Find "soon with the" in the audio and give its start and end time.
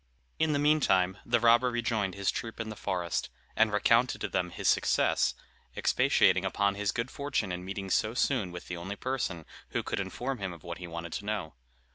8.15-8.77